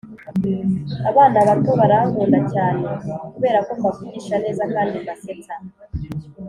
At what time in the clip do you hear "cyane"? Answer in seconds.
2.53-2.85